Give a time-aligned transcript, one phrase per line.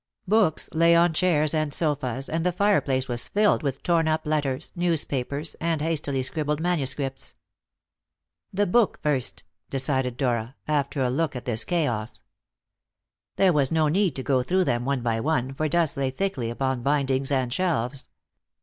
[0.27, 4.73] Books lay on chairs and sofas, and the fireplace was filled with torn up letters,
[4.75, 7.35] newspapers, and hastily scribbled manuscripts.
[8.51, 12.23] "The books first," decided Dora, after a look at this chaos.
[13.35, 16.49] There was no need to go through them one by one, for dust lay thickly
[16.49, 18.09] upon bindings and shelves.